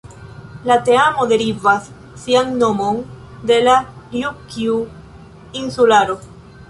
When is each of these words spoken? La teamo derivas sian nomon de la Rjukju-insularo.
La 0.69 0.75
teamo 0.85 1.25
derivas 1.31 1.89
sian 2.21 2.49
nomon 2.63 3.03
de 3.51 3.59
la 3.67 3.75
Rjukju-insularo. 4.15 6.19